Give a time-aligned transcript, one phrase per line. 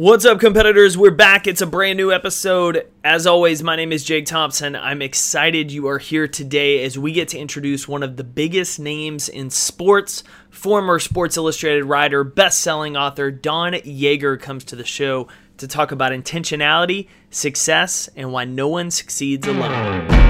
[0.00, 0.96] What's up, competitors?
[0.96, 1.46] We're back.
[1.46, 2.90] It's a brand new episode.
[3.04, 4.74] As always, my name is Jake Thompson.
[4.74, 8.80] I'm excited you are here today as we get to introduce one of the biggest
[8.80, 10.24] names in sports.
[10.48, 15.28] Former Sports Illustrated writer, best selling author Don Yaeger comes to the show
[15.58, 20.29] to talk about intentionality, success, and why no one succeeds alone.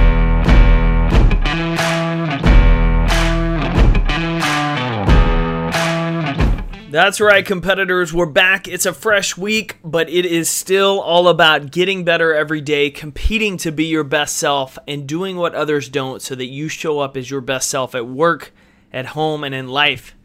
[6.91, 8.12] That's right, competitors.
[8.12, 8.66] We're back.
[8.66, 13.57] It's a fresh week, but it is still all about getting better every day, competing
[13.58, 17.16] to be your best self, and doing what others don't so that you show up
[17.16, 18.53] as your best self at work,
[18.93, 20.16] at home, and in life.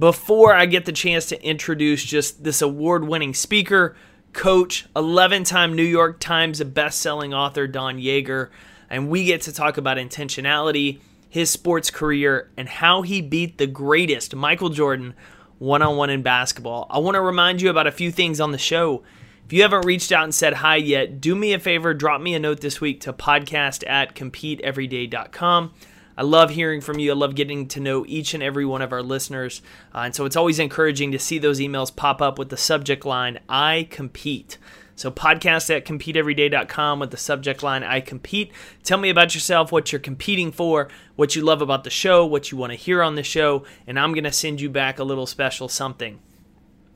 [0.00, 3.94] Before I get the chance to introduce just this award winning speaker,
[4.32, 8.48] coach, 11 time New York Times best-selling author Don Yaeger,
[8.90, 13.68] and we get to talk about intentionality, his sports career, and how he beat the
[13.68, 15.14] greatest, Michael Jordan
[15.60, 16.86] one on one in basketball.
[16.90, 19.02] I want to remind you about a few things on the show.
[19.44, 22.34] If you haven't reached out and said hi yet, do me a favor, drop me
[22.34, 25.74] a note this week to podcast at competeeveryday.com.
[26.16, 27.12] I love hearing from you.
[27.12, 29.60] I love getting to know each and every one of our listeners.
[29.94, 33.04] Uh, and so it's always encouraging to see those emails pop up with the subject
[33.04, 34.56] line, I compete.
[35.00, 38.52] So, podcast at competeeveryday.com with the subject line I compete.
[38.82, 42.52] Tell me about yourself, what you're competing for, what you love about the show, what
[42.52, 45.04] you want to hear on the show, and I'm going to send you back a
[45.04, 46.20] little special something.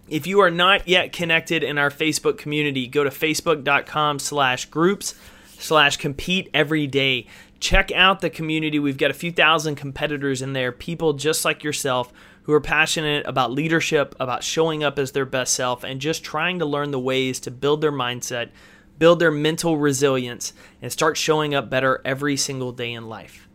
[0.07, 5.15] If you are not yet connected in our Facebook community, go to facebook.com slash groups
[5.59, 7.27] slash compete every day.
[7.59, 8.79] Check out the community.
[8.79, 12.13] We've got a few thousand competitors in there, people just like yourself
[12.45, 16.59] who are passionate about leadership, about showing up as their best self, and just trying
[16.59, 18.51] to learn the ways to build their mindset,
[18.99, 23.49] build their mental resilience, and start showing up better every single day in life.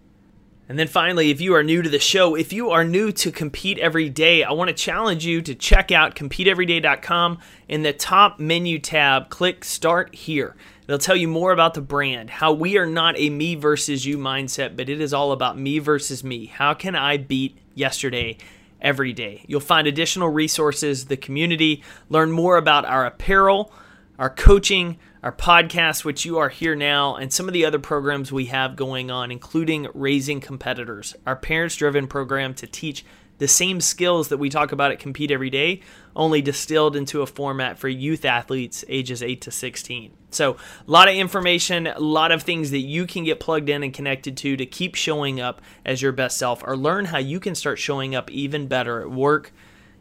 [0.68, 3.32] And then finally, if you are new to the show, if you are new to
[3.32, 7.40] Compete Every Day, I want to challenge you to check out CompeteEveryday.com.
[7.68, 10.56] In the top menu tab, click Start Here.
[10.84, 14.20] It'll tell you more about the brand, how we are not a me versus you
[14.20, 16.46] mindset, but it is all about me versus me.
[16.46, 18.38] How can I beat yesterday?
[18.82, 19.44] Every day.
[19.48, 23.72] You'll find additional resources, the community, learn more about our apparel,
[24.18, 28.32] our coaching, our podcast, which you are here now, and some of the other programs
[28.32, 33.06] we have going on, including Raising Competitors, our parents driven program to teach
[33.40, 35.82] the same skills that we talk about at Compete Every Day,
[36.16, 40.12] only distilled into a format for youth athletes ages 8 to 16.
[40.32, 40.58] So,
[40.88, 43.94] a lot of information, a lot of things that you can get plugged in and
[43.94, 47.56] connected to to keep showing up as your best self or learn how you can
[47.56, 49.52] start showing up even better at work,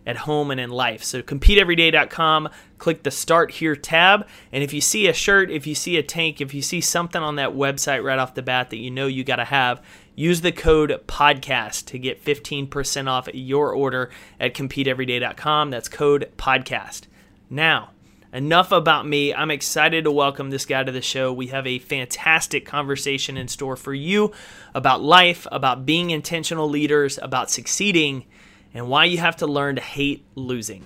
[0.04, 1.02] at home, and in life.
[1.02, 4.26] So, competeeveryday.com, click the Start Here tab.
[4.52, 7.22] And if you see a shirt, if you see a tank, if you see something
[7.22, 9.80] on that website right off the bat that you know you got to have,
[10.18, 15.70] Use the code podcast to get 15% off your order at competeeveryday.com.
[15.70, 17.02] That's code podcast.
[17.48, 17.90] Now,
[18.32, 19.32] enough about me.
[19.32, 21.32] I'm excited to welcome this guy to the show.
[21.32, 24.32] We have a fantastic conversation in store for you
[24.74, 28.26] about life, about being intentional leaders, about succeeding,
[28.74, 30.84] and why you have to learn to hate losing.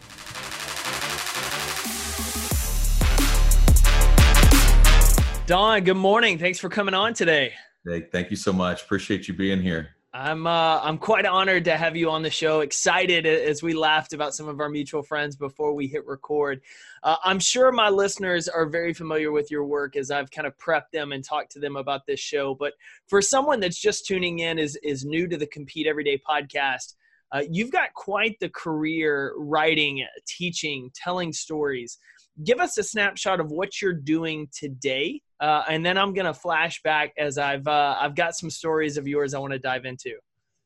[5.46, 6.38] Don, good morning.
[6.38, 7.54] Thanks for coming on today.
[7.86, 8.82] Thank you so much.
[8.82, 9.90] Appreciate you being here.
[10.14, 12.60] I'm uh, I'm quite honored to have you on the show.
[12.60, 16.60] Excited as we laughed about some of our mutual friends before we hit record.
[17.02, 20.52] Uh, I'm sure my listeners are very familiar with your work as I've kind of
[20.58, 22.54] prepped them and talked to them about this show.
[22.54, 22.74] But
[23.06, 26.92] for someone that's just tuning in, is is new to the Compete Everyday podcast,
[27.32, 31.96] uh, you've got quite the career writing, teaching, telling stories.
[32.44, 36.80] Give us a snapshot of what you're doing today uh, and then I'm gonna flash
[36.82, 40.14] back as I've uh, I've got some stories of yours I want to dive into.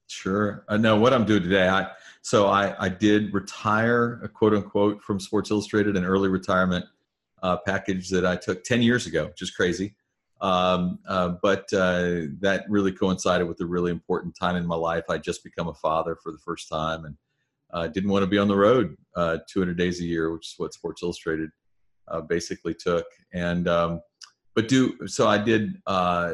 [0.08, 0.64] Sure.
[0.68, 1.66] I know what I'm doing today.
[1.66, 1.88] I
[2.20, 6.84] so I I did retire, a quote unquote, from Sports Illustrated, an early retirement
[7.42, 9.94] uh, package that I took 10 years ago, which is crazy.
[10.42, 15.04] Um, uh, but uh, that really coincided with a really important time in my life.
[15.08, 17.16] I just become a father for the first time, and
[17.72, 20.54] uh, didn't want to be on the road uh, 200 days a year, which is
[20.58, 21.48] what Sports Illustrated
[22.08, 23.06] uh, basically took.
[23.32, 24.00] And um,
[24.56, 26.32] but do so i did uh,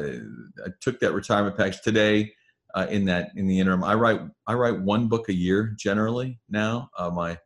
[0.65, 2.33] i took that retirement package today
[2.73, 3.83] uh, in that in the interim.
[3.83, 6.89] I write i write one book a year generally now.
[6.97, 7.37] Uh, my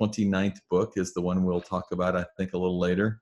[0.00, 3.20] 29th book is the one we'll talk about i think a little later.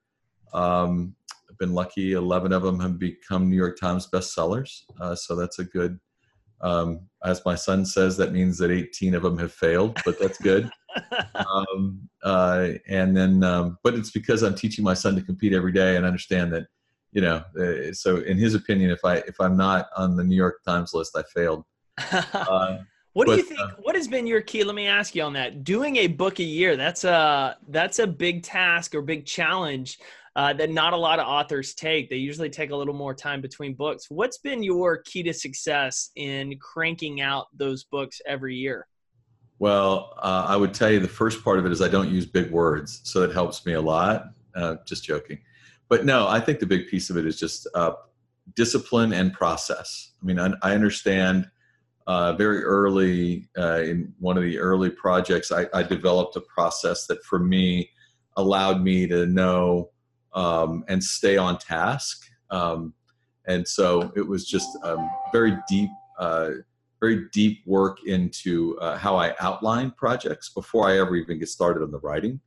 [0.53, 1.15] Um,
[1.49, 5.59] i've been lucky 11 of them have become new york times bestsellers uh, so that's
[5.59, 5.99] a good
[6.61, 10.39] um, as my son says that means that 18 of them have failed but that's
[10.39, 10.69] good.
[11.33, 15.71] Um, uh, and then um, but it's because i'm teaching my son to compete every
[15.71, 16.67] day and understand that
[17.11, 20.35] you know uh, so in his opinion if i if i'm not on the new
[20.35, 21.63] york times list i failed
[22.33, 22.77] uh,
[23.13, 23.59] What do you think?
[23.59, 24.63] Uh, what has been your key?
[24.63, 25.65] Let me ask you on that.
[25.65, 29.99] Doing a book a year, that's a that's a big task or big challenge
[30.35, 32.09] uh, that not a lot of authors take.
[32.09, 34.05] They usually take a little more time between books.
[34.09, 38.87] What's been your key to success in cranking out those books every year?
[39.59, 42.25] Well, uh, I would tell you the first part of it is I don't use
[42.25, 44.29] big words, so it helps me a lot.
[44.55, 45.39] Uh, just joking,
[45.91, 47.91] but no, I think the big piece of it is just uh,
[48.55, 50.13] discipline and process.
[50.21, 51.51] I mean, I, I understand
[52.07, 57.07] uh, very early uh, in one of the early projects, I, I, developed a process
[57.07, 57.89] that for me
[58.37, 59.89] allowed me to know
[60.33, 62.25] um, and stay on task.
[62.51, 62.93] Um,
[63.45, 66.51] and so it was just um, very deep, uh,
[67.01, 71.83] very deep work into uh, how I outline projects before I ever even get started
[71.83, 72.39] on the writing.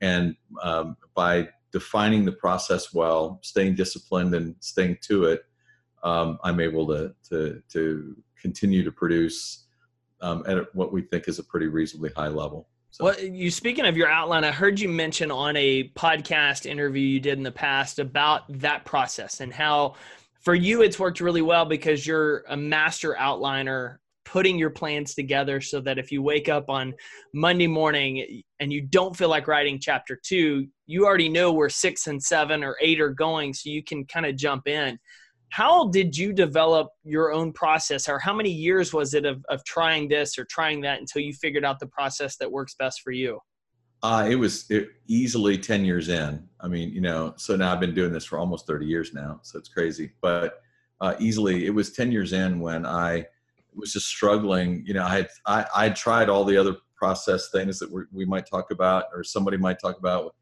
[0.00, 5.42] And um, by defining the process well, staying disciplined and staying to it,
[6.04, 9.66] um, I'm able to, to, to continue to produce
[10.20, 12.68] um, at what we think is a pretty reasonably high level.
[12.92, 13.06] So.
[13.06, 17.18] Well, you speaking of your outline, I heard you mention on a podcast interview you
[17.18, 19.96] did in the past about that process and how
[20.42, 25.60] for you it's worked really well because you're a master outliner putting your plans together
[25.60, 26.94] so that if you wake up on
[27.32, 32.06] Monday morning and you don't feel like writing chapter 2, you already know where 6
[32.06, 34.98] and 7 or 8 are going so you can kind of jump in.
[35.50, 39.62] How did you develop your own process or how many years was it of, of
[39.64, 43.12] trying this or trying that until you figured out the process that works best for
[43.12, 43.38] you?
[44.02, 46.46] Uh, it was it, easily 10 years in.
[46.60, 49.38] I mean you know so now i've been doing this for almost 30 years now
[49.42, 50.12] so it's crazy.
[50.20, 50.60] But
[51.00, 53.26] uh, easily it was 10 years in when i
[53.76, 57.78] was just struggling you know i had i i tried all the other process things
[57.78, 60.34] that we might talk about or somebody might talk about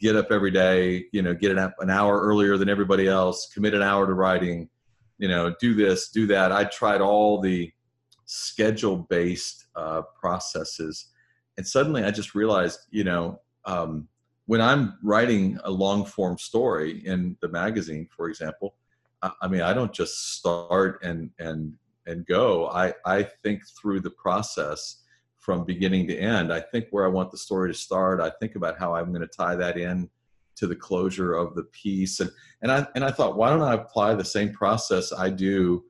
[0.00, 3.74] get up every day, you know, get an, an hour earlier than everybody else, commit
[3.74, 4.68] an hour to writing,
[5.18, 6.52] you know, do this, do that.
[6.52, 7.72] I tried all the
[8.24, 11.06] schedule based uh, processes.
[11.56, 14.06] And suddenly I just realized, you know, um,
[14.46, 18.76] when I'm writing a long form story in the magazine, for example,
[19.20, 21.74] I, I mean, I don't just start and, and,
[22.08, 22.68] and go.
[22.68, 25.02] I, I think through the process
[25.36, 26.52] from beginning to end.
[26.52, 28.20] I think where I want the story to start.
[28.20, 30.10] I think about how I'm going to tie that in
[30.56, 32.30] to the closure of the piece, and
[32.62, 35.84] and I and I thought, why don't I apply the same process I do,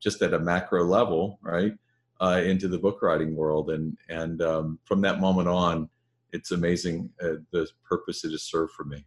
[0.00, 1.72] just at a macro level, right,
[2.20, 5.88] uh, into the book writing world, and and um, from that moment on,
[6.32, 9.04] it's amazing uh, the purpose it has served for me.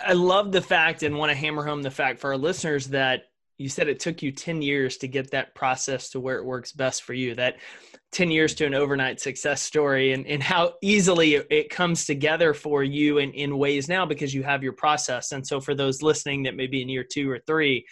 [0.00, 3.24] I love the fact and want to hammer home the fact for our listeners that
[3.58, 6.72] you said it took you 10 years to get that process to where it works
[6.72, 7.56] best for you that
[8.12, 12.82] 10 years to an overnight success story and, and how easily it comes together for
[12.82, 16.42] you in, in ways now because you have your process and so for those listening
[16.42, 17.84] that may be in year two or three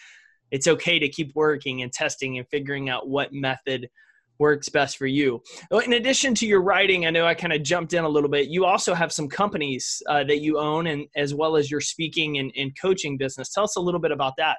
[0.51, 3.89] it's okay to keep working and testing and figuring out what method
[4.37, 5.41] works best for you.
[5.85, 8.49] In addition to your writing, I know I kind of jumped in a little bit.
[8.49, 12.37] You also have some companies uh, that you own, and as well as your speaking
[12.37, 13.53] and, and coaching business.
[13.53, 14.57] Tell us a little bit about that.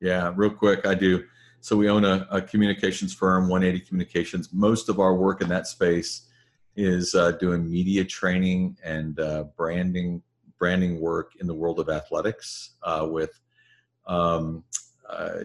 [0.00, 1.24] Yeah, real quick, I do.
[1.60, 4.52] So we own a, a communications firm, 180 Communications.
[4.52, 6.28] Most of our work in that space
[6.76, 10.22] is uh, doing media training and uh, branding
[10.58, 12.76] branding work in the world of athletics.
[12.82, 13.38] Uh, with
[14.06, 14.64] um,
[15.08, 15.40] uh,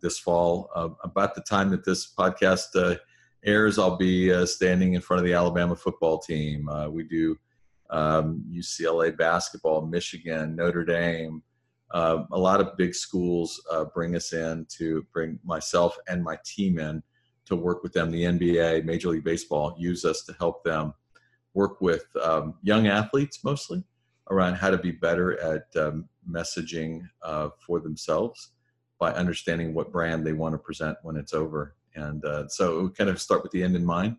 [0.00, 2.96] this fall, uh, about the time that this podcast uh,
[3.44, 6.68] airs, I'll be standing in front of the Alabama football team.
[6.90, 7.36] we do
[7.90, 11.42] um, UCLA basketball, Michigan, Notre Dame
[11.92, 16.38] uh, a lot of big schools uh, bring us in to bring myself and my
[16.44, 17.02] team in
[17.46, 18.10] to work with them.
[18.10, 20.94] The NBA, Major League Baseball use us to help them
[21.54, 23.84] work with um, young athletes mostly
[24.30, 28.52] around how to be better at um, messaging uh, for themselves
[28.98, 31.74] by understanding what brand they want to present when it's over.
[31.94, 34.16] And uh, so we kind of start with the end in mind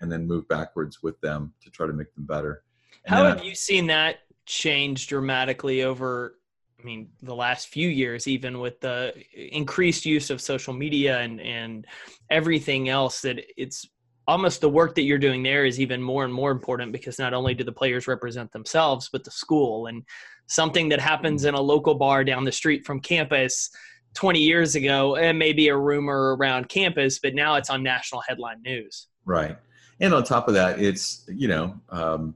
[0.00, 2.64] and then move backwards with them to try to make them better.
[3.04, 6.36] And how have I, you seen that change dramatically over
[6.84, 11.40] I mean, the last few years, even with the increased use of social media and
[11.40, 11.86] and
[12.28, 13.88] everything else, that it's
[14.28, 17.32] almost the work that you're doing there is even more and more important because not
[17.32, 20.02] only do the players represent themselves, but the school and
[20.46, 23.70] something that happens in a local bar down the street from campus
[24.14, 28.22] 20 years ago, it may be a rumor around campus, but now it's on national
[28.28, 29.08] headline news.
[29.24, 29.56] Right.
[30.00, 32.34] And on top of that, it's, you know, um,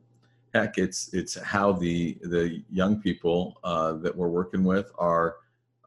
[0.55, 5.37] heck, it's it's how the the young people uh, that we're working with are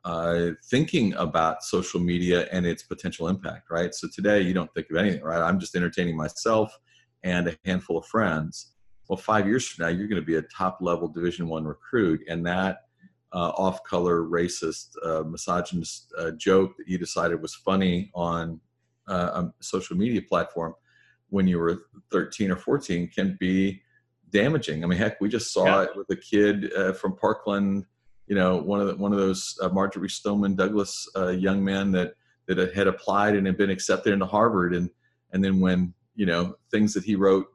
[0.03, 3.69] uh, thinking about social media and its potential impact.
[3.69, 3.93] Right.
[3.93, 5.21] So today you don't think of anything.
[5.21, 5.41] Right.
[5.41, 6.77] I'm just entertaining myself
[7.23, 8.73] and a handful of friends.
[9.07, 12.21] Well, five years from now, you're going to be a top level Division One recruit,
[12.29, 12.83] and that
[13.33, 18.59] uh, off color, racist, uh, misogynist uh, joke that you decided was funny on
[19.07, 20.73] uh, a social media platform
[21.29, 23.81] when you were 13 or 14 can be
[24.31, 24.83] damaging.
[24.83, 25.83] I mean, heck, we just saw Yeah.
[25.83, 27.85] it with a kid uh, from Parkland.
[28.27, 31.91] You know, one of the, one of those uh, Marjory Stoneman Douglas uh, young men
[31.91, 32.13] that
[32.47, 34.89] that had applied and had been accepted into Harvard, and
[35.33, 37.47] and then when you know things that he wrote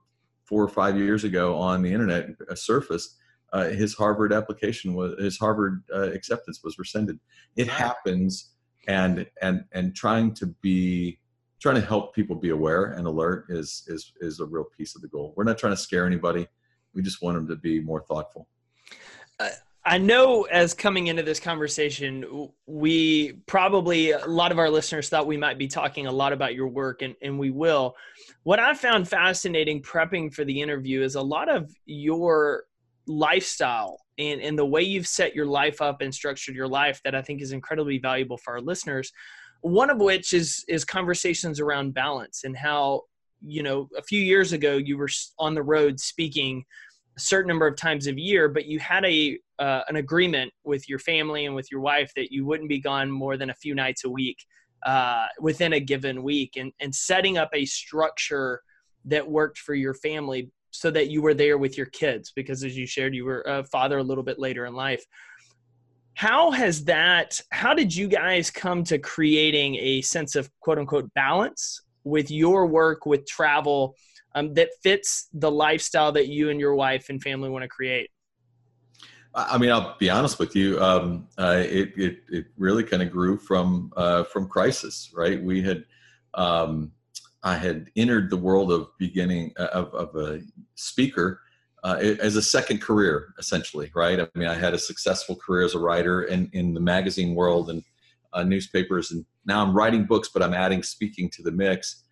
[0.45, 3.17] four or five years ago on the internet uh, surfaced,
[3.53, 7.19] uh, his Harvard application was his Harvard uh, acceptance was rescinded.
[7.57, 8.51] It happens,
[8.87, 11.19] and and and trying to be
[11.59, 15.01] trying to help people be aware and alert is is is a real piece of
[15.03, 15.33] the goal.
[15.37, 16.47] We're not trying to scare anybody.
[16.97, 18.49] We just want them to be more thoughtful.
[19.39, 19.51] Uh,
[19.85, 25.29] I know as coming into this conversation, we probably, a lot of our listeners thought
[25.29, 27.95] we might be talking a lot about your work, and, and we will.
[28.43, 32.65] What I found fascinating prepping for the interview is a lot of your
[33.07, 37.15] lifestyle and, and the way you've set your life up and structured your life that
[37.15, 39.13] I think is incredibly valuable for our listeners.
[39.61, 43.03] One of which is is conversations around balance and how
[43.45, 46.65] you know a few years ago you were on the road speaking
[47.19, 50.99] certain number of times a year, but you had a uh, an agreement with your
[50.99, 54.05] family and with your wife that you wouldn't be gone more than a few nights
[54.05, 54.45] a week
[54.85, 58.61] uh, within a given week, and and setting up a structure
[59.07, 62.77] that worked for your family so that you were there with your kids because as
[62.77, 65.05] you shared you were a father a little bit later in life.
[66.15, 71.13] How has that how did you guys come to creating a sense of quote unquote
[71.15, 73.95] balance with your work with travel
[74.37, 78.11] um, that fits the lifestyle that you and your wife and family want to create
[79.37, 80.81] I mean, I'll be honest with you.
[80.81, 85.43] Um, uh, it, it it really kind of grew from uh, from crisis, right?
[85.43, 85.85] We had
[86.33, 86.93] um,
[87.43, 90.41] I had entered the world of beginning uh, of, of a
[90.75, 91.43] speaker
[91.85, 94.19] uh, as a second career, essentially, right?
[94.19, 97.69] I mean, I had a successful career as a writer in in the magazine world
[97.69, 97.85] and
[98.33, 102.05] uh, newspapers, and now I'm writing books, but I'm adding speaking to the mix.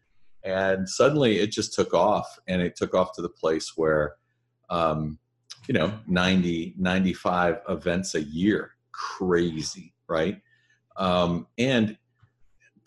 [0.45, 4.17] And suddenly, it just took off, and it took off to the place where.
[4.71, 5.19] Um,
[5.69, 8.73] you know 90 95 events a year.
[8.93, 10.41] Crazy right?
[10.97, 11.97] Um, and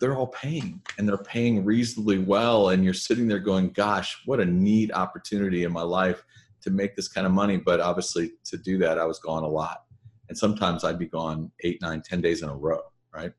[0.00, 4.38] they're all paying and they're paying reasonably well and you're sitting there going gosh what
[4.40, 6.22] a neat opportunity in my life
[6.62, 7.56] to make this kind of money.
[7.56, 9.84] But obviously to do that i was gone a lot.
[10.28, 12.80] And sometimes i'd be gone eight nine ten days in a row
[13.12, 13.32] right?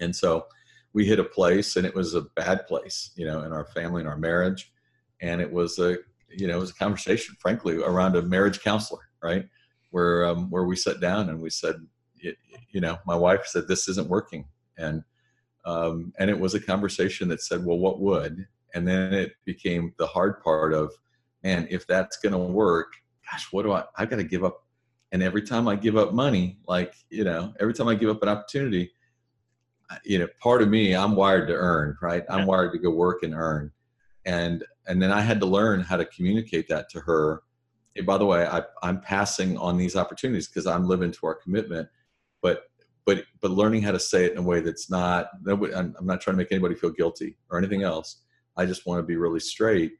[0.00, 0.46] And so
[0.92, 4.00] we hit a place and it was a bad place you know in our family
[4.00, 4.72] and our marriage
[5.20, 5.98] and it was a
[6.30, 9.46] you know, it was a conversation, frankly, around a marriage counselor, right?
[9.90, 11.76] Where um, where we sat down and we said,
[12.70, 15.02] you, know, my wife said this isn't working, and
[15.64, 18.46] um, and it was a conversation that said, well, what would?
[18.74, 20.92] And then it became the hard part of,
[21.42, 22.92] man, if that's going to work,
[23.30, 23.84] gosh, what do I?
[23.96, 24.64] I've got to give up.
[25.10, 28.22] And every time I give up money, like you know, every time I give up
[28.22, 28.92] an opportunity,
[30.04, 32.24] you know, part of me, I'm wired to earn, right?
[32.28, 33.72] I'm wired to go work and earn
[34.28, 37.42] and and then I had to learn how to communicate that to her.
[37.94, 41.34] Hey, by the way, I, I'm passing on these opportunities because I'm living to our
[41.34, 41.88] commitment,
[42.42, 42.64] but
[43.06, 45.28] but but learning how to say it in a way that's not.
[45.42, 48.22] Nobody, I'm, I'm not trying to make anybody feel guilty or anything else.
[48.56, 49.92] I just want to be really straight,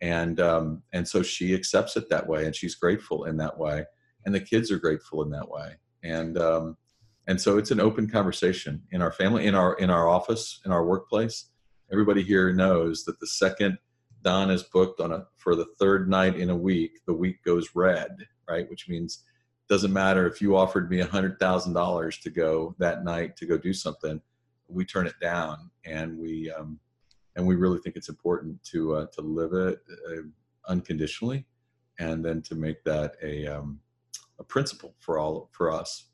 [0.00, 3.84] and um, and so she accepts it that way, and she's grateful in that way,
[4.24, 6.76] and the kids are grateful in that way, and um,
[7.26, 10.72] and so it's an open conversation in our family, in our in our office, in
[10.72, 11.50] our workplace
[11.92, 13.78] everybody here knows that the second
[14.22, 17.70] Don is booked on a for the third night in a week, the week goes
[17.74, 18.16] red,
[18.48, 18.68] right?
[18.70, 19.24] Which means
[19.68, 23.46] doesn't matter if you offered me a hundred thousand dollars to go that night to
[23.46, 24.20] go do something,
[24.68, 26.78] we turn it down, and we um,
[27.36, 30.22] and we really think it's important to uh, to live it uh,
[30.68, 31.44] unconditionally,
[31.98, 33.80] and then to make that a um,
[34.38, 36.08] a principle for all for us.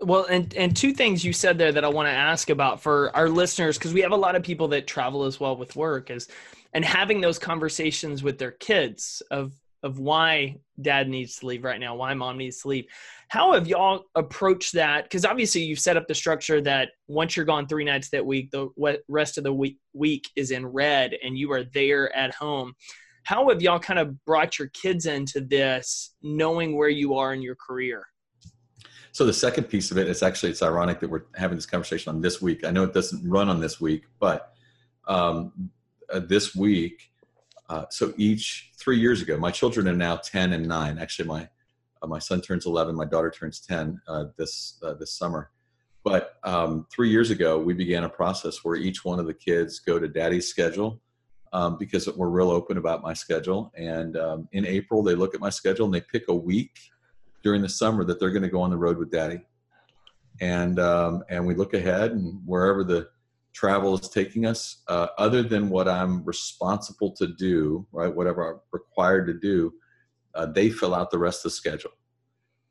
[0.00, 3.14] Well, and and two things you said there that I want to ask about for
[3.16, 6.10] our listeners because we have a lot of people that travel as well with work
[6.10, 6.28] is
[6.72, 9.52] and having those conversations with their kids of
[9.82, 12.86] of why dad needs to leave right now, why mom needs to leave.
[13.28, 15.04] How have y'all approached that?
[15.04, 18.50] Because obviously you've set up the structure that once you're gone three nights that week,
[18.50, 18.68] the
[19.08, 22.74] rest of the week week is in red, and you are there at home.
[23.24, 27.42] How have y'all kind of brought your kids into this, knowing where you are in
[27.42, 28.06] your career?
[29.18, 32.14] So the second piece of it, it's actually it's ironic that we're having this conversation
[32.14, 32.64] on this week.
[32.64, 34.54] I know it doesn't run on this week, but
[35.08, 35.70] um,
[36.08, 37.10] uh, this week,
[37.68, 40.98] uh, so each three years ago, my children are now ten and nine.
[40.98, 41.48] Actually, my
[42.00, 45.50] uh, my son turns eleven, my daughter turns ten uh, this uh, this summer.
[46.04, 49.80] But um, three years ago, we began a process where each one of the kids
[49.80, 51.00] go to daddy's schedule
[51.52, 53.72] um, because we're real open about my schedule.
[53.76, 56.78] And um, in April, they look at my schedule and they pick a week
[57.42, 59.40] during the summer that they're going to go on the road with daddy
[60.40, 63.08] and um, and we look ahead and wherever the
[63.52, 68.14] travel is taking us, uh, other than what I'm responsible to do, right?
[68.14, 69.72] Whatever I'm required to do,
[70.34, 71.90] uh, they fill out the rest of the schedule.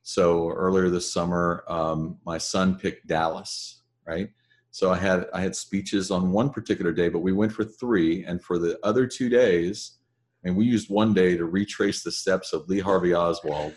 [0.03, 4.29] So earlier this summer, um, my son picked Dallas, right?
[4.71, 8.23] So I had I had speeches on one particular day, but we went for three,
[8.23, 9.97] and for the other two days,
[10.45, 13.75] and we used one day to retrace the steps of Lee Harvey Oswald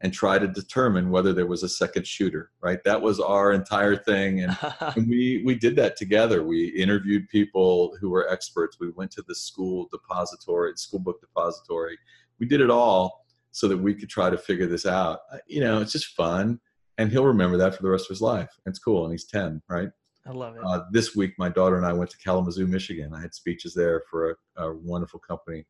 [0.00, 2.82] and try to determine whether there was a second shooter right?
[2.84, 6.42] That was our entire thing and, and, we we did that together.
[6.42, 8.78] We interviewed people who were experts.
[8.80, 11.98] We went to the school depository school book depository.
[12.38, 15.20] We did it all so that we could try to figure this out.
[15.32, 16.60] Uh, you know it's just fun
[16.98, 18.50] and he'll remember that for the rest of his life.
[18.66, 19.88] It's cool and he's 10 right?
[20.26, 20.62] I love it.
[20.64, 23.12] Uh, this week my daughter and i went to kalamazoo michigan.
[23.14, 25.64] I had speeches there for a, a wonderful company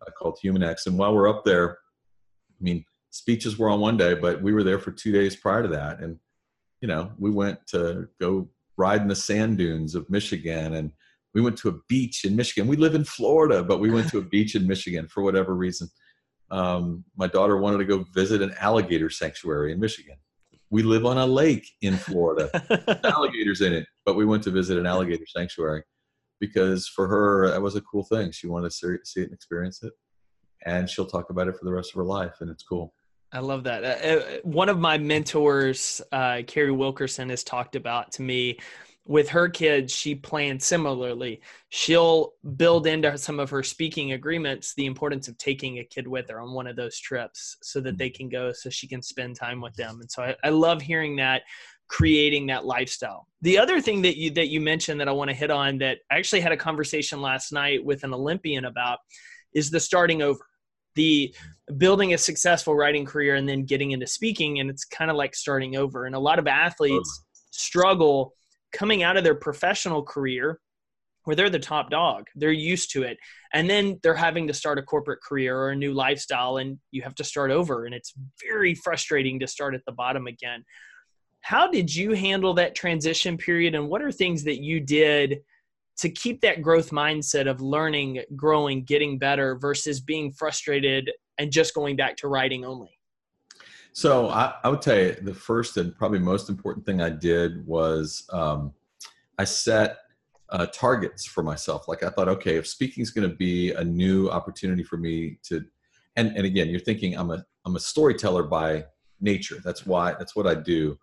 [0.00, 1.78] uh, called humanx and while we're up there
[2.12, 2.84] i mean
[3.14, 6.00] speeches were on one day, but we were there for two days prior to that.
[6.00, 6.18] And,
[6.80, 10.90] you know, we went to go ride in the sand dunes of Michigan and
[11.32, 12.68] we went to a beach in Michigan.
[12.68, 15.88] We live in Florida, but we went to a beach in Michigan for whatever reason.
[16.50, 20.16] Um, my daughter wanted to go visit an alligator sanctuary in Michigan.
[20.70, 22.50] We live on a lake in Florida,
[23.04, 25.84] alligators in it, but we went to visit an alligator sanctuary
[26.40, 28.32] because for her that was a cool thing.
[28.32, 29.92] She wanted to see it and experience it,
[30.66, 32.92] and she'll talk about it for the rest of her life, and it's cool.
[33.34, 33.84] I love that.
[33.84, 38.58] Uh, uh, one of my mentors, uh, Carrie Wilkerson, has talked about to me
[39.06, 41.42] with her kids, she plans similarly.
[41.68, 46.30] She'll build into some of her speaking agreements the importance of taking a kid with
[46.30, 49.36] her on one of those trips so that they can go so she can spend
[49.36, 50.00] time with them.
[50.00, 51.42] And so I, I love hearing that
[51.88, 53.28] creating that lifestyle.
[53.42, 55.98] The other thing that you that you mentioned that I want to hit on that
[56.10, 59.00] I actually had a conversation last night with an Olympian about
[59.52, 60.40] is the starting over
[60.94, 61.34] the
[61.76, 65.34] building a successful writing career and then getting into speaking and it's kind of like
[65.34, 66.06] starting over.
[66.06, 68.34] And a lot of athletes struggle
[68.72, 70.60] coming out of their professional career
[71.24, 72.26] where they're the top dog.
[72.34, 73.16] They're used to it.
[73.52, 77.02] And then they're having to start a corporate career or a new lifestyle and you
[77.02, 77.86] have to start over.
[77.86, 78.12] And it's
[78.46, 80.64] very frustrating to start at the bottom again.
[81.40, 85.40] How did you handle that transition period and what are things that you did
[85.98, 91.74] to keep that growth mindset of learning, growing, getting better versus being frustrated and just
[91.74, 92.98] going back to writing only?
[93.92, 97.64] So I, I would tell you the first and probably most important thing I did
[97.64, 98.72] was um,
[99.38, 99.98] I set
[100.50, 101.86] uh, targets for myself.
[101.86, 105.38] Like I thought, okay, if speaking is going to be a new opportunity for me
[105.44, 105.64] to,
[106.16, 108.84] and and again, you're thinking I'm a I'm a storyteller by
[109.20, 109.60] nature.
[109.64, 110.98] That's why that's what I do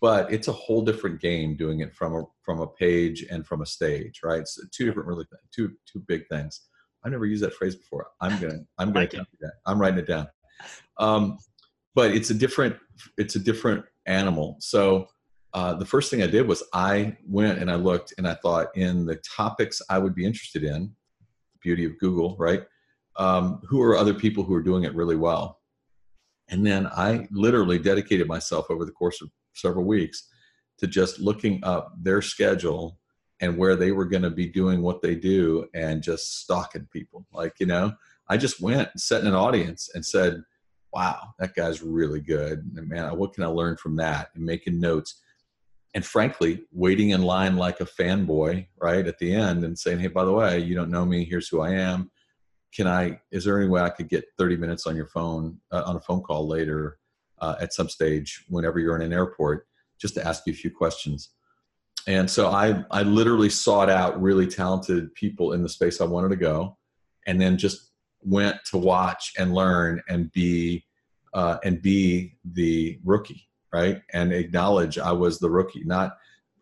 [0.00, 3.62] but it's a whole different game doing it from a from a page and from
[3.62, 4.46] a stage right?
[4.46, 6.62] So two different really two two big things.
[7.04, 8.08] I never used that phrase before.
[8.20, 9.14] I'm gonna i'm gonna like
[9.66, 10.28] i'm writing it down.
[10.98, 11.38] Um,
[11.94, 12.76] but it's a different
[13.16, 14.56] it's a different animal.
[14.60, 15.08] So
[15.54, 18.76] uh, the first thing i did was i went and i looked and i thought
[18.76, 20.92] in the topics i would be interested in
[21.62, 22.64] beauty of google right?
[23.16, 25.60] Um, who are other people who are doing it really well?
[26.48, 30.28] And then i literally dedicated myself over the course of several weeks
[30.78, 32.98] to just looking up their schedule
[33.40, 37.26] and where they were going to be doing what they do and just stalking people.
[37.32, 37.92] Like, you know,
[38.28, 40.42] I just went and sat in an audience and said,
[40.92, 42.70] wow, that guy's really good.
[42.76, 44.30] And man, what can I learn from that?
[44.34, 45.20] And making notes.
[45.94, 50.08] And frankly, waiting in line like a fanboy, right, at the end and saying, hey,
[50.08, 51.24] by the way, you don't know me.
[51.24, 52.10] Here's who I am.
[52.74, 55.82] Can I, is there any way I could get 30 minutes on your phone, uh,
[55.86, 56.98] on a phone call later?
[57.38, 59.66] Uh, at some stage whenever you're in an airport
[59.98, 61.30] just to ask you a few questions.
[62.06, 66.28] And so I, I literally sought out really talented people in the space I wanted
[66.28, 66.76] to go,
[67.26, 67.90] and then just
[68.22, 70.84] went to watch and learn and be
[71.34, 74.02] uh, and be the rookie, right?
[74.12, 76.16] And acknowledge I was the rookie, not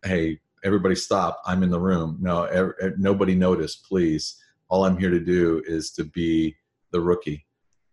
[0.04, 2.16] hey everybody stop, I'm in the room.
[2.20, 4.42] No, er, nobody notice, please.
[4.68, 6.56] All I'm here to do is to be
[6.90, 7.46] the rookie,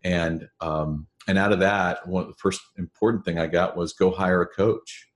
[0.04, 3.92] and um, and out of that, one of the first important thing I got was
[3.92, 5.08] go hire a coach,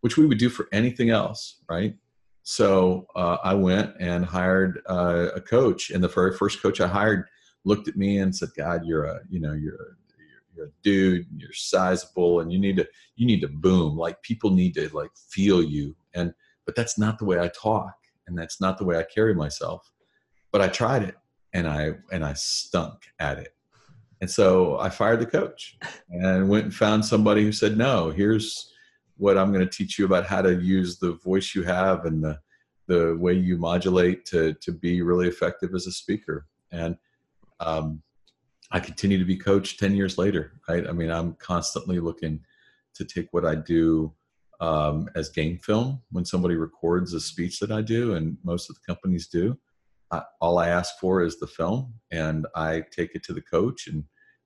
[0.00, 1.94] which we would do for anything else, right?
[2.42, 6.88] So uh, I went and hired uh, a coach, and the very first coach I
[6.88, 7.26] hired
[7.64, 9.94] looked at me and said, "God, you're a you know you're a,
[10.54, 13.96] you're a dude, you're sizable, and you need to you need to boom.
[13.96, 16.34] Like people need to like feel you, and
[16.66, 17.94] but that's not the way I talk,
[18.26, 19.90] and that's not the way I carry myself.
[20.50, 21.16] But I tried it,
[21.52, 23.54] and I and I stunk at it,
[24.22, 25.76] and so I fired the coach
[26.10, 28.72] and went and found somebody who said, no, here's
[29.16, 32.22] what I'm going to teach you about how to use the voice you have and
[32.22, 32.38] the,
[32.86, 36.46] the way you modulate to, to be really effective as a speaker.
[36.70, 36.96] And
[37.58, 38.00] um,
[38.70, 40.88] I continue to be coached 10 years later, right?
[40.88, 42.44] I mean, I'm constantly looking
[42.94, 44.14] to take what I do
[44.60, 48.76] um, as game film when somebody records a speech that I do, and most of
[48.76, 49.58] the companies do.
[50.40, 54.04] All I ask for is the film, and I take it to the coach, and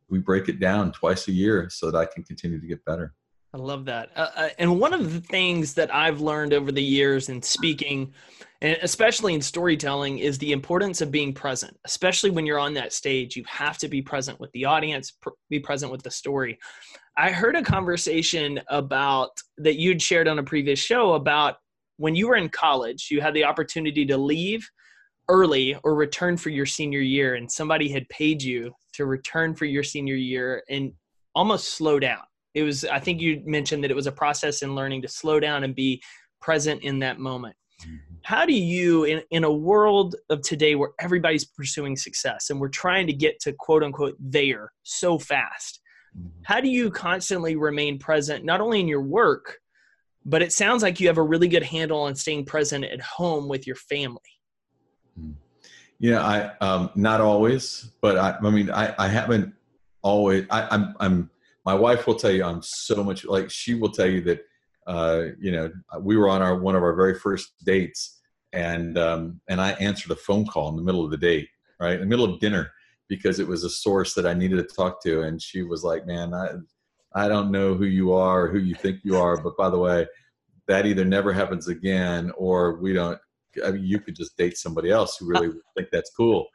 [0.09, 3.15] we break it down twice a year so that I can continue to get better.
[3.55, 4.11] I love that.
[4.15, 8.13] Uh, uh and one of the things that I've learned over the years in speaking,
[8.61, 11.77] and especially in storytelling, is the importance of being present.
[11.85, 15.31] Especially when you're on that stage, you have to be present with the audience, pr-
[15.49, 16.59] be present with the story.
[17.17, 21.57] I heard a conversation about that you'd shared on a previous show about
[21.97, 24.69] when you were in college, you had the opportunity to leave
[25.29, 29.65] early or return for your senior year, and somebody had paid you to return for
[29.65, 30.93] your senior year and
[31.35, 32.23] almost slow down.
[32.55, 35.39] It was, I think you mentioned that it was a process in learning to slow
[35.39, 36.03] down and be
[36.41, 37.55] present in that moment.
[37.83, 38.15] Mm-hmm.
[38.23, 42.69] How do you, in, in a world of today where everybody's pursuing success and we're
[42.69, 45.81] trying to get to quote unquote there so fast,
[46.17, 46.29] Mm-hmm.
[46.45, 49.59] How do you constantly remain present, not only in your work,
[50.25, 53.49] but it sounds like you have a really good handle on staying present at home
[53.49, 54.21] with your family.
[55.99, 59.55] Yeah, I um, not always, but I, I mean, I, I haven't
[60.03, 60.47] always.
[60.51, 61.31] I, I'm, I'm.
[61.65, 64.45] My wife will tell you I'm so much like she will tell you that.
[64.87, 65.69] Uh, you know,
[66.01, 68.21] we were on our one of our very first dates,
[68.53, 71.49] and um, and I answered a phone call in the middle of the date,
[71.81, 72.71] right in the middle of dinner,
[73.09, 75.23] because it was a source that I needed to talk to.
[75.23, 76.51] And she was like, man, I,
[77.15, 79.79] I don't know who you are or who you think you are, but by the
[79.79, 80.07] way,
[80.69, 83.19] that either never happens again or we don't,
[83.65, 86.47] I mean, you could just date somebody else who really think that's cool.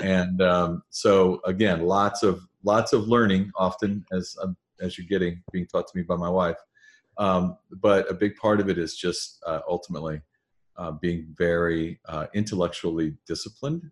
[0.00, 5.42] And um, so again, lots of, lots of learning often as, um, as you're getting
[5.52, 6.58] being taught to me by my wife.
[7.16, 10.20] Um, but a big part of it is just uh, ultimately
[10.76, 13.90] uh, being very uh, intellectually disciplined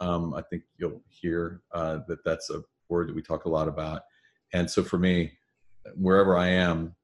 [0.00, 3.68] um, I think you'll hear uh, that that's a word that we talk a lot
[3.68, 4.02] about.
[4.52, 5.32] And so for me,
[5.94, 6.94] wherever I am,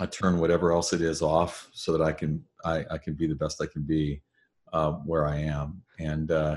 [0.00, 3.26] I turn whatever else it is off so that I can I, I can be
[3.26, 4.22] the best I can be
[4.74, 5.82] uh, where I am.
[5.98, 6.56] And uh,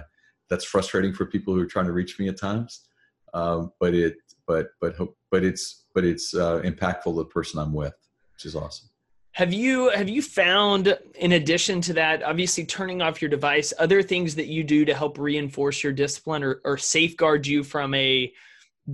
[0.50, 2.88] that's frustrating for people who are trying to reach me at times.
[3.34, 4.16] Um, but it
[4.48, 4.96] but but
[5.32, 7.94] but it's but it's uh, impactful to the person I'm with,
[8.34, 8.90] which is awesome.
[9.34, 14.02] Have you have you found in addition to that, obviously turning off your device, other
[14.02, 18.34] things that you do to help reinforce your discipline or, or safeguard you from a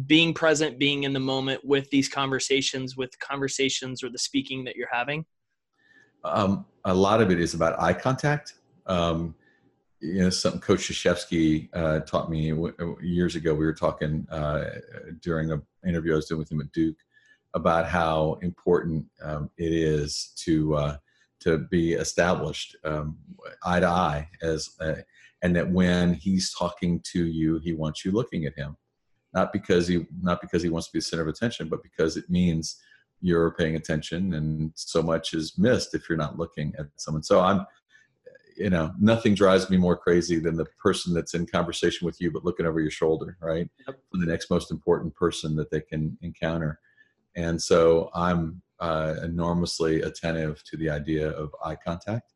[0.07, 4.75] being present, being in the moment with these conversations, with conversations or the speaking that
[4.75, 5.23] you're having?
[6.25, 8.55] Um, a lot of it is about eye contact.
[8.85, 9.35] Um,
[9.99, 12.53] you know, something Coach Krzyzewski uh, taught me
[13.01, 13.53] years ago.
[13.53, 14.65] We were talking uh,
[15.21, 16.97] during an interview I was doing with him at Duke
[17.53, 20.97] about how important um, it is to uh,
[21.41, 23.17] to be established um,
[23.63, 24.97] eye to eye as a,
[25.41, 28.77] and that when he's talking to you he wants you looking at him
[29.33, 32.17] not because he not because he wants to be the center of attention but because
[32.17, 32.77] it means
[33.21, 37.41] you're paying attention and so much is missed if you're not looking at someone so
[37.41, 37.65] i'm
[38.55, 42.31] you know nothing drives me more crazy than the person that's in conversation with you
[42.31, 43.99] but looking over your shoulder right yep.
[44.11, 46.79] for the next most important person that they can encounter
[47.35, 52.33] and so I'm uh, enormously attentive to the idea of eye contact.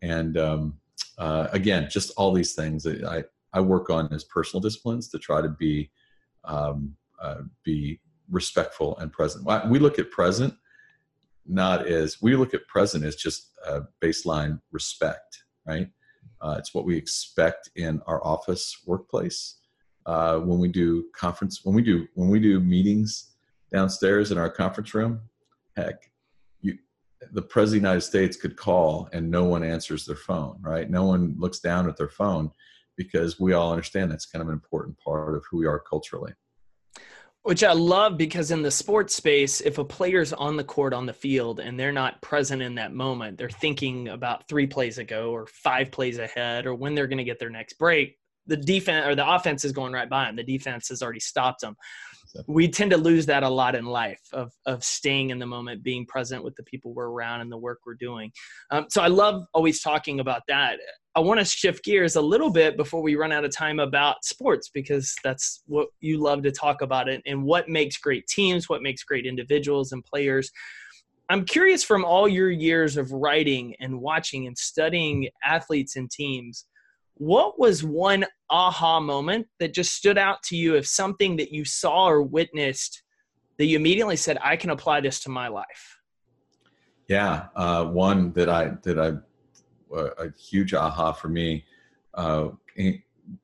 [0.00, 0.78] And um,
[1.18, 5.18] uh, again, just all these things that I, I work on as personal disciplines to
[5.18, 5.90] try to be
[6.44, 9.46] um, uh, be respectful and present.
[9.68, 10.54] We look at present
[11.46, 15.88] not as we look at present as just a baseline respect, right?
[16.40, 19.58] Uh, it's what we expect in our office workplace.
[20.06, 23.34] Uh, when we do conference, when we do when we do meetings
[23.72, 25.20] downstairs in our conference room,
[25.76, 26.10] heck,
[26.60, 26.76] you,
[27.32, 30.90] the president of the United States could call and no one answers their phone, right?
[30.90, 32.50] No one looks down at their phone
[32.96, 36.32] because we all understand that's kind of an important part of who we are culturally.
[37.44, 41.06] Which I love because in the sports space, if a player's on the court on
[41.06, 45.30] the field and they're not present in that moment, they're thinking about three plays ago
[45.30, 48.16] or five plays ahead or when they're going to get their next break.
[48.46, 50.36] The defense or the offense is going right by them.
[50.36, 51.74] The defense has already stopped them
[52.46, 55.82] we tend to lose that a lot in life of of staying in the moment,
[55.82, 58.30] being present with the people we're around and the work we're doing.
[58.70, 60.78] Um, so I love always talking about that.
[61.14, 64.24] I want to shift gears a little bit before we run out of time about
[64.24, 68.68] sports because that's what you love to talk about it and what makes great teams,
[68.68, 70.50] what makes great individuals and players.
[71.28, 76.66] I'm curious from all your years of writing and watching and studying athletes and teams
[77.14, 81.64] what was one aha moment that just stood out to you of something that you
[81.64, 83.02] saw or witnessed
[83.58, 85.98] that you immediately said, I can apply this to my life?
[87.08, 89.12] Yeah, uh, one that I that I
[89.94, 91.64] a huge aha for me
[92.14, 92.48] uh,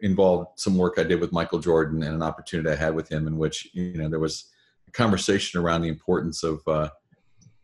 [0.00, 3.26] involved some work I did with Michael Jordan and an opportunity I had with him
[3.26, 4.50] in which you know there was
[4.86, 6.88] a conversation around the importance of uh,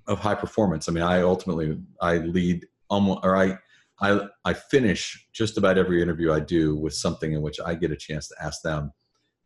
[0.06, 0.88] of high performance.
[0.88, 3.58] I mean, I ultimately I lead almost or I
[4.00, 7.90] I I finish just about every interview I do with something in which I get
[7.90, 8.92] a chance to ask them,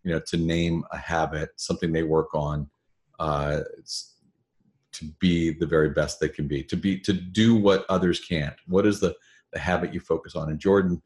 [0.05, 2.68] you know, to name a habit, something they work on,
[3.18, 3.61] uh,
[4.99, 8.57] to be the very best they can be, to be to do what others can't.
[8.67, 9.15] What is the
[9.53, 10.51] the habit you focus on?
[10.51, 11.03] And Jordan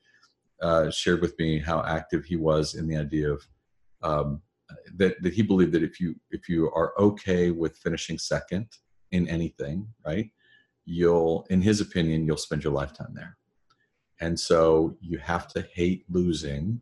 [0.61, 3.47] uh, shared with me how active he was in the idea of
[4.03, 4.43] um,
[4.97, 8.67] that that he believed that if you if you are okay with finishing second
[9.11, 10.31] in anything, right,
[10.85, 13.37] you'll, in his opinion, you'll spend your lifetime there.
[14.21, 16.81] And so you have to hate losing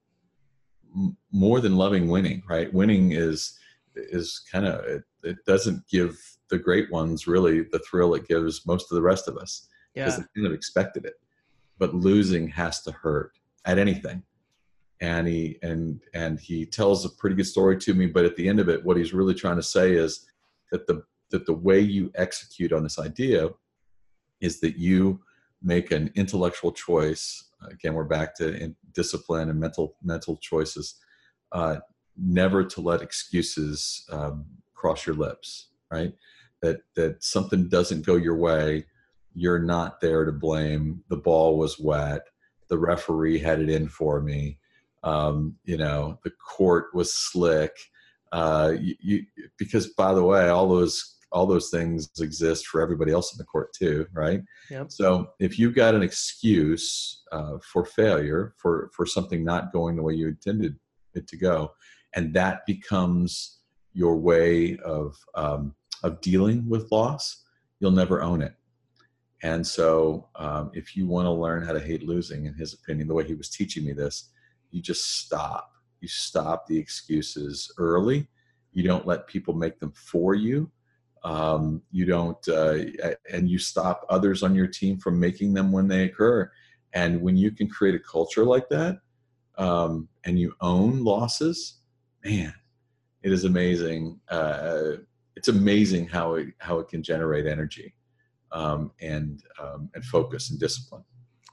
[1.32, 2.72] more than loving winning, right?
[2.72, 3.58] Winning is
[3.94, 6.18] is kind of it, it, doesn't give
[6.50, 10.18] the great ones really the thrill it gives most of the rest of us because
[10.18, 10.24] yeah.
[10.34, 11.14] they kind of expected it.
[11.78, 13.32] But losing has to hurt
[13.64, 14.22] at anything.
[15.00, 18.48] And he and and he tells a pretty good story to me, but at the
[18.48, 20.26] end of it, what he's really trying to say is
[20.70, 23.48] that the that the way you execute on this idea
[24.40, 25.20] is that you
[25.62, 27.50] make an intellectual choice.
[27.70, 30.96] Again, we're back to discipline and mental mental choices.
[31.52, 31.76] Uh,
[32.16, 35.68] never to let excuses um, cross your lips.
[35.90, 36.12] Right?
[36.62, 38.86] That that something doesn't go your way.
[39.34, 41.02] You're not there to blame.
[41.08, 42.22] The ball was wet.
[42.68, 44.58] The referee had it in for me.
[45.02, 47.72] Um, you know, the court was slick.
[48.32, 49.26] Uh, you, you,
[49.58, 53.44] because by the way, all those all those things exist for everybody else in the
[53.44, 54.42] court too, right?
[54.70, 54.90] Yep.
[54.90, 60.02] So if you've got an excuse uh, for failure, for for something not going the
[60.02, 60.76] way you intended
[61.14, 61.72] it to go,
[62.14, 63.58] and that becomes
[63.92, 67.44] your way of um, of dealing with loss,
[67.78, 68.54] you'll never own it.
[69.42, 73.08] And so, um, if you want to learn how to hate losing, in his opinion,
[73.08, 74.28] the way he was teaching me this,
[74.70, 75.72] you just stop.
[76.00, 78.28] You stop the excuses early.
[78.72, 80.70] You don't let people make them for you
[81.22, 82.78] um, you don't uh,
[83.30, 86.50] and you stop others on your team from making them when they occur
[86.92, 89.00] and when you can create a culture like that
[89.58, 91.80] um, and you own losses
[92.24, 92.54] man
[93.22, 94.92] it is amazing uh,
[95.40, 97.94] it's amazing how it how it can generate energy
[98.52, 101.02] um, and um, and focus and discipline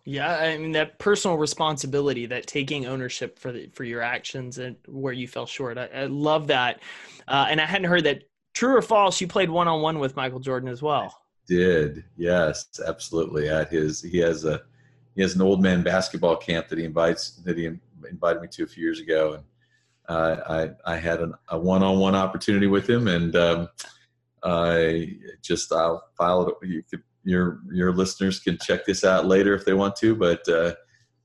[0.10, 4.78] yeah, I mean that personal responsibility, that taking ownership for the, for your actions and
[4.88, 5.78] where you fell short.
[5.78, 6.80] I, I love that,
[7.28, 8.24] uh, and I hadn't heard that
[8.58, 9.22] True or false?
[9.22, 11.16] You played one on one with Michael Jordan as well.
[11.48, 13.50] did yes, absolutely.
[13.50, 14.64] At his, he has a
[15.16, 17.70] he has an old man basketball camp that he invites that he
[18.10, 19.44] invited me to a few years ago, and
[20.10, 23.70] I I had an, a one on one opportunity with him, and um,
[24.44, 26.68] I just I'll file it.
[26.68, 30.48] You could your your listeners can check this out later if they want to, but.
[30.48, 30.74] Uh,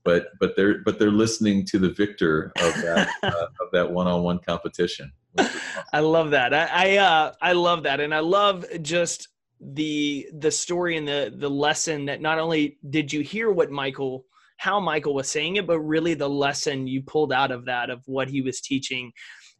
[0.05, 4.39] but but they're but they're listening to the victor of that uh, of that one-on-one
[4.39, 5.11] competition.
[5.93, 6.53] I love that.
[6.53, 11.33] I I, uh, I love that, and I love just the the story and the
[11.35, 14.25] the lesson that not only did you hear what Michael
[14.63, 18.01] how Michael was saying it, but really the lesson you pulled out of that of
[18.05, 19.11] what he was teaching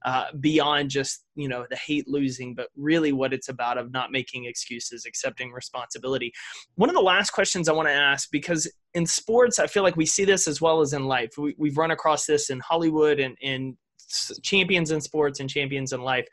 [0.06, 4.13] uh, beyond just you know the hate losing, but really what it's about of not
[4.13, 6.32] making excuses, accepting responsibility.
[6.76, 9.98] One of the last questions I want to ask because in sports, I feel like
[9.98, 11.32] we see this as well as in life.
[11.38, 13.78] We, have run across this in Hollywood and in
[14.42, 16.28] champions in sports and champions in life.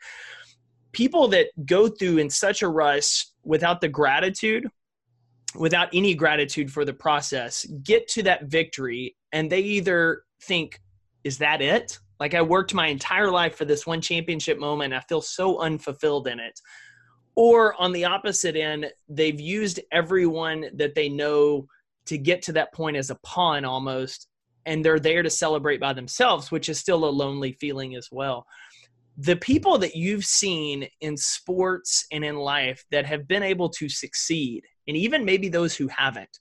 [0.93, 4.65] People that go through in such a rush without the gratitude
[5.55, 10.79] without any gratitude for the process get to that victory and they either think
[11.23, 14.93] is that it like I worked my entire life for this one championship moment.
[14.93, 16.61] I feel so unfulfilled in it.
[17.33, 21.65] Or on the opposite end, they've used everyone that they know
[22.05, 24.27] to get to that point as a pawn almost,
[24.67, 28.45] and they're there to celebrate by themselves, which is still a lonely feeling as well.
[29.17, 33.89] The people that you've seen in sports and in life that have been able to
[33.89, 36.39] succeed, and even maybe those who haven't,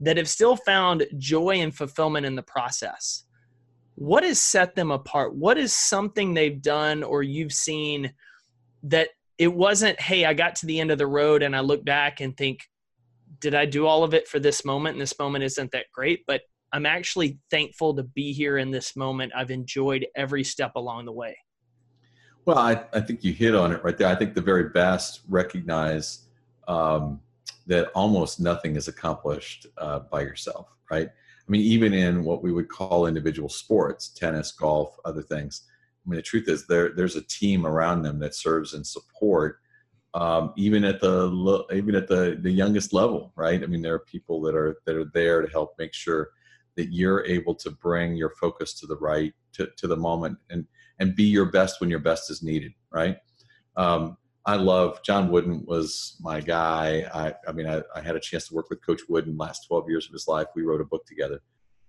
[0.00, 3.24] that have still found joy and fulfillment in the process
[3.94, 5.34] what has set them apart?
[5.34, 8.12] What is something they've done or you've seen
[8.84, 11.84] that it wasn't, hey, I got to the end of the road and I look
[11.84, 12.68] back and think,
[13.40, 14.94] did I do all of it for this moment?
[14.94, 18.96] And this moment isn't that great, but I'm actually thankful to be here in this
[18.96, 19.32] moment.
[19.36, 21.36] I've enjoyed every step along the way.
[22.44, 24.08] Well, I, I think you hit on it right there.
[24.08, 26.26] I think the very best recognize
[26.66, 27.20] um,
[27.66, 31.08] that almost nothing is accomplished uh, by yourself, right?
[31.08, 35.62] I mean, even in what we would call individual sports, tennis, golf, other things.
[36.04, 39.58] I mean, the truth is there there's a team around them that serves and support,
[40.14, 43.62] um, even at the even at the the youngest level, right?
[43.62, 46.30] I mean, there are people that are that are there to help make sure
[46.76, 50.66] that you're able to bring your focus to the right to, to the moment and
[50.98, 53.16] and be your best when your best is needed, right?
[53.76, 57.06] Um, I love John Wooden was my guy.
[57.14, 59.88] I, I mean, I, I, had a chance to work with Coach Wooden last 12
[59.88, 60.48] years of his life.
[60.56, 61.40] We wrote a book together,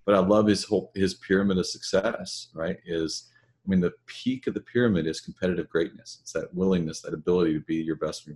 [0.05, 2.49] but I love his whole his pyramid of success.
[2.53, 2.77] Right?
[2.85, 3.31] Is
[3.65, 6.19] I mean, the peak of the pyramid is competitive greatness.
[6.21, 8.29] It's that willingness, that ability to be your best.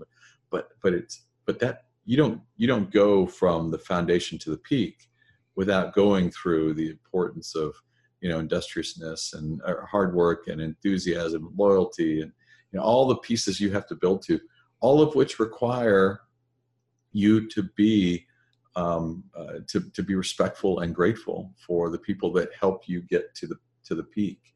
[0.49, 4.57] But but it's but that you don't you don't go from the foundation to the
[4.57, 5.09] peak
[5.55, 7.75] without going through the importance of
[8.21, 12.31] you know industriousness and uh, hard work and enthusiasm, loyalty, and
[12.71, 14.39] you know, all the pieces you have to build to,
[14.79, 16.21] all of which require
[17.11, 18.25] you to be
[18.75, 23.33] um, uh, to, to be respectful and grateful for the people that help you get
[23.35, 24.53] to the to the peak.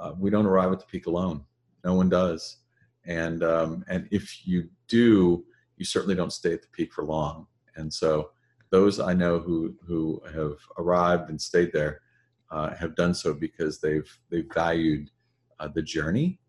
[0.00, 1.44] Uh, we don't arrive at the peak alone.
[1.84, 2.58] No one does,
[3.04, 5.44] and um, and if you do,
[5.76, 7.46] you certainly don't stay at the peak for long.
[7.76, 8.30] And so,
[8.70, 12.00] those I know who who have arrived and stayed there
[12.50, 15.10] uh, have done so because they've they've valued
[15.60, 16.40] uh, the journey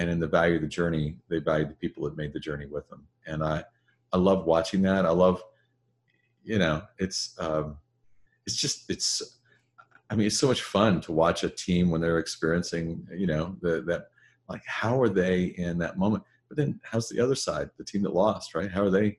[0.00, 2.64] and in the value of the journey, they value the people that made the journey
[2.64, 3.06] with them.
[3.26, 3.62] And I,
[4.14, 5.04] I love watching that.
[5.04, 5.42] I love,
[6.42, 7.76] you know, it's, um,
[8.46, 9.40] it's just, it's,
[10.08, 13.54] I mean, it's so much fun to watch a team when they're experiencing, you know,
[13.60, 14.06] the, that,
[14.48, 16.24] like, how are they in that moment?
[16.48, 18.70] But then how's the other side, the team that lost, right?
[18.70, 19.18] How are they,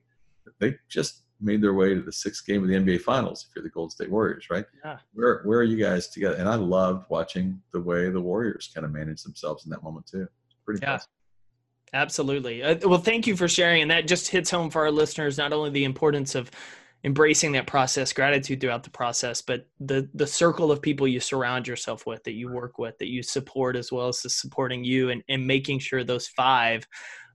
[0.58, 3.62] they just made their way to the sixth game of the NBA finals if you're
[3.62, 4.66] the Golden State Warriors, right?
[4.84, 4.98] Yeah.
[5.14, 6.34] Where, where are you guys together?
[6.34, 10.06] And I loved watching the way the Warriors kind of managed themselves in that moment
[10.06, 10.26] too
[10.64, 10.92] pretty yeah.
[10.92, 11.08] Fast.
[11.94, 12.62] Absolutely.
[12.62, 13.82] Uh, well, thank you for sharing.
[13.82, 16.50] And that just hits home for our listeners not only the importance of
[17.04, 21.66] embracing that process, gratitude throughout the process, but the the circle of people you surround
[21.66, 25.22] yourself with, that you work with, that you support, as well as supporting you, and,
[25.28, 26.86] and making sure those five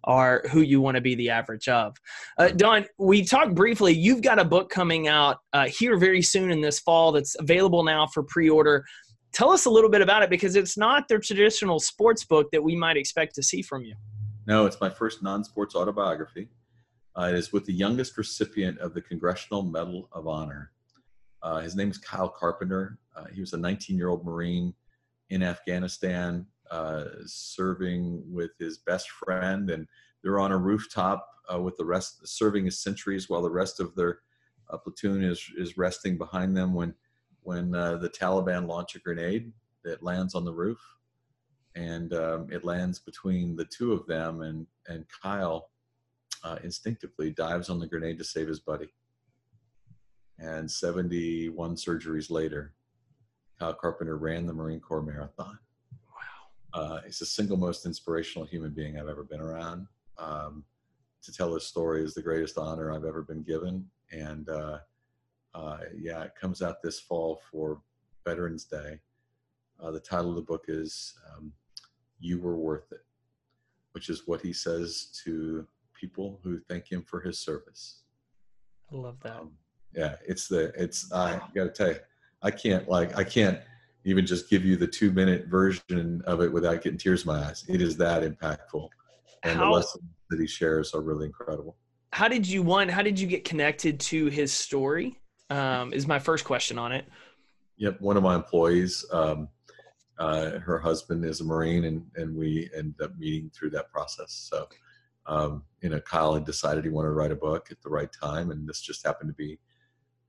[0.05, 1.95] are who you want to be the average of.
[2.37, 3.93] Uh, Don, we talked briefly.
[3.93, 7.83] You've got a book coming out uh, here very soon in this fall that's available
[7.83, 8.85] now for pre order
[9.37, 12.63] tell us a little bit about it because it's not the traditional sports book that
[12.63, 13.93] we might expect to see from you.
[14.47, 16.49] No, it's my first non sports autobiography.
[17.15, 20.71] Uh, it is with the youngest recipient of the Congressional Medal of Honor.
[21.43, 22.97] Uh, his name is Kyle Carpenter.
[23.15, 24.73] Uh, he was a 19 year old Marine
[25.29, 29.87] in Afghanistan uh, serving with his best friend, and
[30.23, 33.93] they're on a rooftop uh, with the rest serving as sentries while the rest of
[33.93, 34.19] their
[34.71, 36.95] uh, platoon is, is resting behind them when
[37.47, 39.53] when uh, the Taliban launch a grenade
[39.85, 40.81] that lands on the roof,
[41.75, 45.69] and um, it lands between the two of them, and and Kyle
[46.43, 48.89] uh, instinctively dives on the grenade to save his buddy.
[50.39, 52.73] And 71 surgeries later,
[53.57, 55.57] Kyle Carpenter ran the Marine Corps Marathon.
[56.73, 56.81] Wow.
[56.81, 59.87] Uh, he's the single most inspirational human being I've ever been around.
[60.17, 60.65] Um,
[61.23, 63.85] to tell his story is the greatest honor I've ever been given.
[64.11, 64.49] And
[65.53, 67.81] uh, yeah, it comes out this fall for
[68.25, 68.99] Veterans Day.
[69.81, 71.51] Uh, the title of the book is um,
[72.19, 73.05] You Were Worth It,
[73.91, 78.01] which is what he says to people who thank him for his service.
[78.91, 79.37] I love that.
[79.37, 79.51] Um,
[79.95, 81.99] yeah, it's the, it's, I got to tell you,
[82.41, 83.59] I can't like, I can't
[84.03, 87.39] even just give you the two minute version of it without getting tears in my
[87.45, 87.65] eyes.
[87.67, 88.87] It is that impactful.
[89.43, 91.75] And How, the lessons that he shares are really incredible.
[92.13, 95.19] How did you, one, how did you get connected to his story?
[95.49, 97.05] Um, is my first question on it.
[97.77, 99.49] Yep, one of my employees, um,
[100.17, 104.47] uh, her husband is a Marine, and and we ended up meeting through that process.
[104.49, 104.67] So,
[105.27, 108.09] um, you know, Kyle had decided he wanted to write a book at the right
[108.11, 109.59] time, and this just happened to be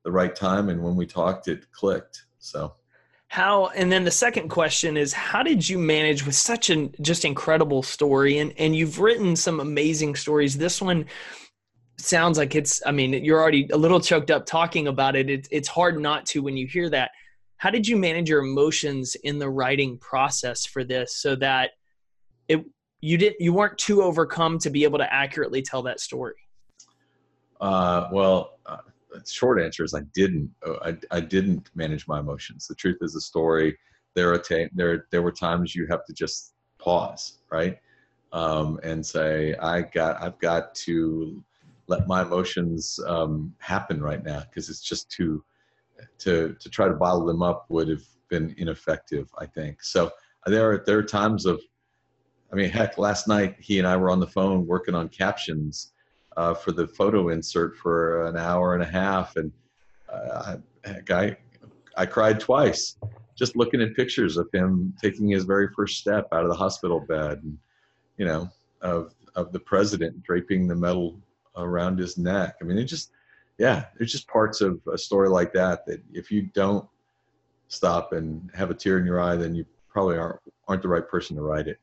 [0.05, 0.69] the right time.
[0.69, 2.27] And when we talked, it clicked.
[2.39, 2.75] So,
[3.29, 3.69] how?
[3.69, 7.83] And then the second question is, how did you manage with such an just incredible
[7.83, 8.39] story?
[8.39, 10.59] And and you've written some amazing stories.
[10.59, 11.07] This one
[12.01, 15.29] sounds like it's i mean you're already a little choked up talking about it.
[15.29, 17.11] it it's hard not to when you hear that.
[17.57, 21.71] How did you manage your emotions in the writing process for this so that
[22.47, 22.65] it
[23.01, 26.37] you didn't you weren't too overcome to be able to accurately tell that story?
[27.61, 28.77] Uh, well uh,
[29.27, 32.67] short answer is i didn't uh, I, I didn't manage my emotions.
[32.69, 33.77] The truth is the story
[34.15, 34.43] there are
[34.75, 37.79] there there were times you have to just pause right?
[38.31, 41.43] Um, and say i got i've got to
[41.89, 45.43] let my emotions um, happen right now because it's just too
[46.19, 49.83] to to try to bottle them up would have been ineffective i think.
[49.83, 50.11] So
[50.47, 51.61] there are there are times of
[52.53, 55.93] i mean heck last night he and i were on the phone working on captions
[56.37, 59.53] uh, for the photo insert for an hour and a half and
[60.09, 61.37] uh, heck, I,
[61.97, 62.97] I cried twice
[63.37, 67.01] just looking at pictures of him taking his very first step out of the hospital
[67.01, 67.59] bed and
[68.17, 68.49] you know
[68.81, 71.21] of of the president draping the medal
[71.59, 72.57] around his neck.
[72.61, 73.11] I mean, it just,
[73.59, 76.89] yeah, there's just parts of a story like that that if you don't
[77.69, 81.09] stop and have a tear in your eye, then you probably aren't aren't the right
[81.09, 81.79] person to write it.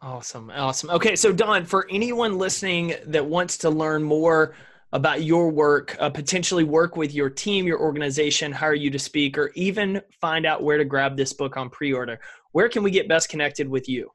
[0.00, 0.50] Awesome.
[0.50, 0.90] Awesome.
[0.90, 1.14] Okay.
[1.14, 4.54] So, Don, for anyone listening that wants to learn more
[4.92, 9.38] about your work, uh, potentially work with your team, your organization, hire you to speak,
[9.38, 12.18] or even find out where to grab this book on pre order,
[12.50, 14.10] where can we get best connected with you?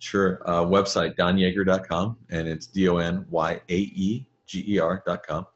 [0.00, 0.42] Sure.
[0.46, 5.46] Uh, website, donyaeger.com, and it's D O N Y A E G E R.com.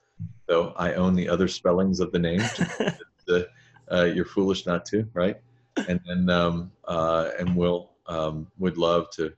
[0.46, 2.38] Though I own the other spellings of the name.
[3.26, 3.48] the,
[3.90, 5.40] uh, you're foolish not to, right?
[5.88, 9.32] And then, um, uh, and we'll, um, would love to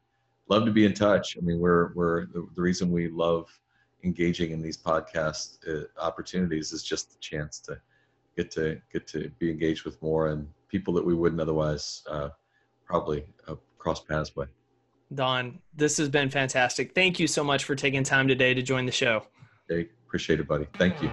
[0.48, 1.36] love to be in touch.
[1.38, 3.48] I mean, we're we're the, the reason we love
[4.02, 7.80] engaging in these podcast uh, opportunities is just the chance to
[8.36, 12.30] get to get to be engaged with more and people that we wouldn't otherwise uh,
[12.84, 14.48] probably uh, cross paths with.
[15.14, 16.94] Don, this has been fantastic.
[16.94, 19.24] Thank you so much for taking time today to join the show.
[19.68, 20.66] Hey, appreciate it, buddy.
[20.78, 21.11] Thank you.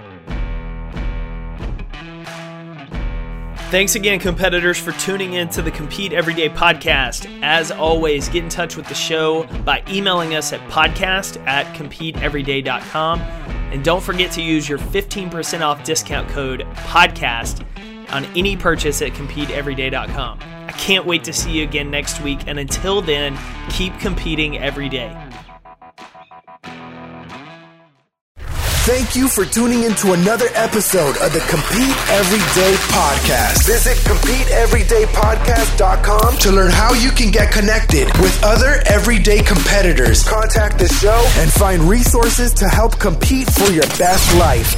[3.74, 7.28] Thanks again, competitors, for tuning in to the Compete Everyday podcast.
[7.42, 13.20] As always, get in touch with the show by emailing us at podcast at competeeveryday.com.
[13.20, 17.66] And don't forget to use your 15% off discount code podcast
[18.12, 20.38] on any purchase at competeeveryday.com.
[20.74, 22.48] I can't wait to see you again next week.
[22.48, 23.38] And until then,
[23.70, 25.16] keep competing every day.
[28.86, 33.66] Thank you for tuning in to another episode of the Compete Everyday Podcast.
[33.66, 40.90] Visit CompeteEverydayPodcast.com to learn how you can get connected with other everyday competitors, contact the
[40.90, 44.76] show, and find resources to help compete for your best life.